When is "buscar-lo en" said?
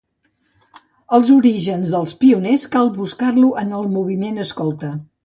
2.97-3.77